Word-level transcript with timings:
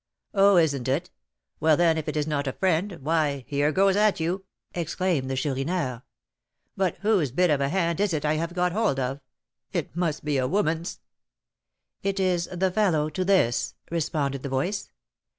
"Oh! 0.33 0.57
isn't 0.57 0.87
it? 0.87 1.11
Well, 1.59 1.77
then, 1.77 1.95
if 1.95 2.07
it 2.09 2.17
is 2.17 2.25
not 2.25 2.47
a 2.47 2.53
friend, 2.53 2.93
why, 3.03 3.45
here 3.47 3.71
goes 3.71 3.95
at 3.95 4.19
you," 4.19 4.45
exclaimed 4.73 5.29
the 5.29 5.35
Chourineur. 5.35 6.01
"But 6.75 6.97
whose 7.01 7.29
bit 7.29 7.51
of 7.51 7.61
a 7.61 7.69
hand 7.69 7.99
is 7.99 8.11
it 8.11 8.25
I 8.25 8.33
have 8.33 8.55
got 8.55 8.71
hold 8.71 8.99
of? 8.99 9.19
It 9.71 9.95
must 9.95 10.25
be 10.25 10.37
a 10.39 10.47
woman's!" 10.47 11.01
"It 12.01 12.19
is 12.19 12.49
the 12.51 12.71
fellow 12.71 13.11
to 13.11 13.23
this," 13.23 13.75
responded 13.91 14.41
the 14.41 14.49
voice. 14.49 14.89